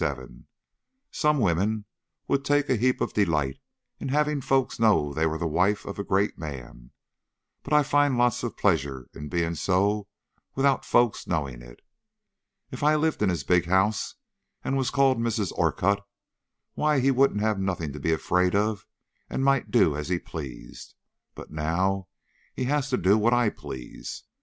[1.11, 1.85] Some women
[2.27, 3.59] would take a heap of delight
[3.99, 6.89] in having folks know they were the wife of a great man,
[7.61, 10.07] but I find lots of pleasure in being so
[10.55, 11.81] without folks knowing it.
[12.71, 14.15] If I lived in his big house
[14.63, 15.51] and was called Mrs.
[15.51, 16.01] Orcutt,
[16.73, 18.87] why, he would have nothing to be afraid of
[19.29, 20.95] and might do as he pleased;
[21.35, 22.07] but now
[22.55, 24.23] he has to do what I please.